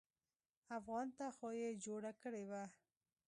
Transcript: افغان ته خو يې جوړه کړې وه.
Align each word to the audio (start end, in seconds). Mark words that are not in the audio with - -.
افغان 0.79 1.07
ته 1.17 1.25
خو 1.35 1.47
يې 1.59 1.69
جوړه 1.85 2.11
کړې 2.21 2.43
وه. 2.49 2.63